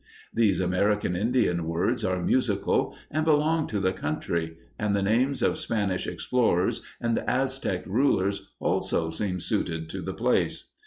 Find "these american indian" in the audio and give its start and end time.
0.33-1.67